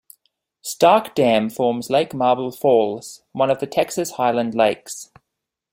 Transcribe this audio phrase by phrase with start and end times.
[0.65, 5.11] Starcke Dam forms Lake Marble Falls, one of the Texas Highland Lakes.